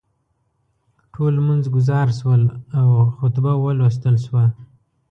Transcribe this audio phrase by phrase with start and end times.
[1.13, 2.41] ټول لمونځ ګزار شول
[2.79, 4.45] او خطبه ولوستل شوه.